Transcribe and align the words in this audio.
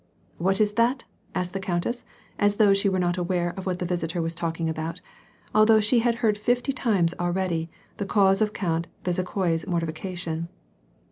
"What 0.47 0.59
is 0.59 0.71
that," 0.71 1.03
asked 1.35 1.53
the 1.53 1.59
countess, 1.59 2.05
as 2.39 2.55
though 2.55 2.73
she 2.73 2.89
were 2.89 2.97
not 2.97 3.19
aware 3.19 3.51
of 3.55 3.67
what 3.67 3.77
the 3.77 3.85
visitor 3.85 4.19
was 4.19 4.33
talking 4.33 4.67
about, 4.67 4.99
although 5.53 5.79
she 5.79 5.99
had 5.99 6.15
heard 6.25 6.39
fifty 6.39 6.71
times 6.71 7.13
already, 7.19 7.69
the 7.97 8.07
cause 8.07 8.41
of 8.41 8.51
Count 8.51 8.87
Bezu 9.03 9.23
khoi's 9.23 9.67
mortification. 9.67 10.49